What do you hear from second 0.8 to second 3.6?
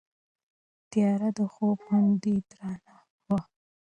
تیاره د خوب غوندې درنه وه.